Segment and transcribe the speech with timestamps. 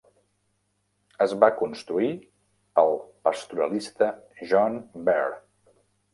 [1.25, 2.09] Es va construir
[2.79, 2.91] pel
[3.29, 4.09] pastoralista
[4.55, 5.31] John Bear.